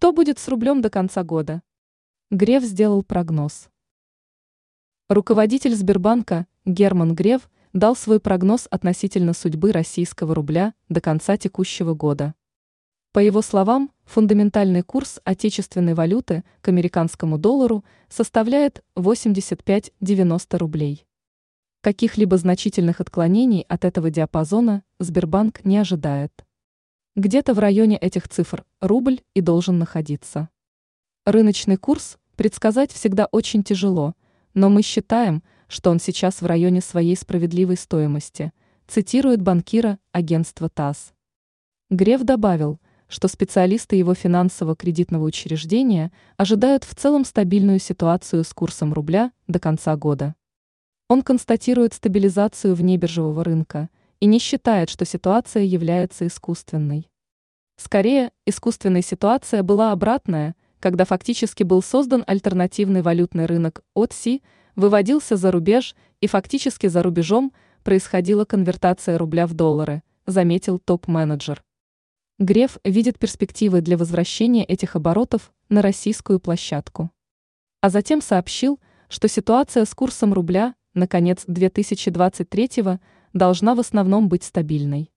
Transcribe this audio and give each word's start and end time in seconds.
Что 0.00 0.12
будет 0.12 0.38
с 0.38 0.48
рублем 0.48 0.80
до 0.80 0.88
конца 0.88 1.22
года? 1.22 1.60
Греф 2.30 2.62
сделал 2.62 3.02
прогноз. 3.02 3.68
Руководитель 5.10 5.74
Сбербанка 5.74 6.46
Герман 6.64 7.14
Греф 7.14 7.50
дал 7.74 7.94
свой 7.94 8.18
прогноз 8.18 8.66
относительно 8.70 9.34
судьбы 9.34 9.72
российского 9.72 10.34
рубля 10.34 10.72
до 10.88 11.02
конца 11.02 11.36
текущего 11.36 11.92
года. 11.92 12.34
По 13.12 13.18
его 13.18 13.42
словам, 13.42 13.90
фундаментальный 14.06 14.80
курс 14.80 15.20
отечественной 15.24 15.92
валюты 15.92 16.44
к 16.62 16.68
американскому 16.68 17.36
доллару 17.36 17.84
составляет 18.08 18.82
85-90 18.96 20.56
рублей. 20.56 21.06
Каких-либо 21.82 22.38
значительных 22.38 23.02
отклонений 23.02 23.66
от 23.68 23.84
этого 23.84 24.08
диапазона 24.08 24.82
Сбербанк 24.98 25.62
не 25.66 25.76
ожидает. 25.76 26.32
Где-то 27.20 27.52
в 27.52 27.58
районе 27.58 27.98
этих 27.98 28.30
цифр 28.30 28.64
рубль 28.80 29.20
и 29.34 29.42
должен 29.42 29.78
находиться. 29.78 30.48
Рыночный 31.26 31.76
курс 31.76 32.16
предсказать 32.34 32.92
всегда 32.92 33.26
очень 33.30 33.62
тяжело, 33.62 34.14
но 34.54 34.70
мы 34.70 34.80
считаем, 34.80 35.42
что 35.68 35.90
он 35.90 36.00
сейчас 36.00 36.40
в 36.40 36.46
районе 36.46 36.80
своей 36.80 37.14
справедливой 37.14 37.76
стоимости, 37.76 38.54
цитирует 38.86 39.42
банкира 39.42 39.98
агентства 40.12 40.70
ТАСС. 40.70 41.12
Греф 41.90 42.22
добавил, 42.22 42.80
что 43.06 43.28
специалисты 43.28 43.96
его 43.96 44.14
финансово-кредитного 44.14 45.24
учреждения 45.24 46.12
ожидают 46.38 46.84
в 46.84 46.94
целом 46.94 47.26
стабильную 47.26 47.80
ситуацию 47.80 48.44
с 48.44 48.54
курсом 48.54 48.94
рубля 48.94 49.30
до 49.46 49.58
конца 49.58 49.94
года. 49.94 50.34
Он 51.06 51.20
констатирует 51.20 51.92
стабилизацию 51.92 52.74
внебиржевого 52.74 53.44
рынка 53.44 53.90
и 54.20 54.26
не 54.26 54.38
считает, 54.38 54.88
что 54.88 55.04
ситуация 55.04 55.64
является 55.64 56.26
искусственной. 56.26 57.09
Скорее, 57.82 58.30
искусственной 58.44 59.00
ситуация 59.00 59.62
была 59.62 59.92
обратная, 59.92 60.54
когда 60.80 61.06
фактически 61.06 61.62
был 61.62 61.80
создан 61.80 62.24
альтернативный 62.26 63.00
валютный 63.00 63.46
рынок 63.46 63.82
ОТСИ, 63.94 64.42
выводился 64.76 65.36
за 65.36 65.50
рубеж 65.50 65.96
и 66.20 66.26
фактически 66.26 66.88
за 66.88 67.02
рубежом 67.02 67.54
происходила 67.82 68.44
конвертация 68.44 69.16
рубля 69.16 69.46
в 69.46 69.54
доллары, 69.54 70.02
заметил 70.26 70.78
топ-менеджер. 70.78 71.64
Греф 72.38 72.76
видит 72.84 73.18
перспективы 73.18 73.80
для 73.80 73.96
возвращения 73.96 74.66
этих 74.66 74.94
оборотов 74.94 75.50
на 75.70 75.80
российскую 75.80 76.38
площадку. 76.38 77.10
А 77.80 77.88
затем 77.88 78.20
сообщил, 78.20 78.78
что 79.08 79.26
ситуация 79.26 79.86
с 79.86 79.94
курсом 79.94 80.34
рубля 80.34 80.74
на 80.92 81.08
конец 81.08 81.44
2023 81.46 82.98
должна 83.32 83.74
в 83.74 83.80
основном 83.80 84.28
быть 84.28 84.44
стабильной. 84.44 85.10